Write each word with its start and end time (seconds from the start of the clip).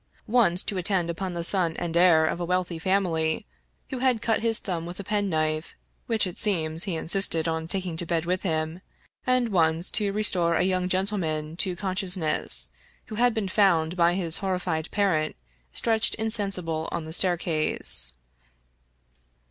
Once, 0.25 0.63
to 0.63 0.79
attend 0.79 1.11
upon 1.11 1.35
the 1.35 1.43
son 1.43 1.75
and 1.77 1.95
heir 1.95 2.25
of 2.25 2.39
a 2.39 2.43
wealthy 2.43 2.79
family, 2.79 3.45
who 3.91 3.99
had 3.99 4.19
cut 4.19 4.39
his 4.39 4.57
thumb 4.57 4.83
with 4.87 4.99
a 4.99 5.03
penknife, 5.03 5.75
which, 6.07 6.25
it 6.25 6.39
seems, 6.39 6.85
he 6.85 6.95
insisted 6.95 7.47
on 7.47 7.67
taking 7.67 7.95
to 7.95 8.03
bed 8.07 8.25
with 8.25 8.41
him; 8.41 8.81
and 9.27 9.49
once, 9.49 9.91
to 9.91 10.11
restore 10.11 10.55
a 10.55 10.63
young 10.63 10.89
gentleman 10.89 11.55
to 11.55 11.75
consciousness, 11.75 12.69
who 13.09 13.15
had 13.21 13.31
been 13.31 13.47
found 13.47 13.95
by 13.95 14.15
his 14.15 14.37
horrified 14.37 14.89
parent 14.89 15.35
stretched 15.71 16.15
insensible 16.15 16.89
on 16.91 17.05
the 17.05 17.13
staircase. 17.13 18.13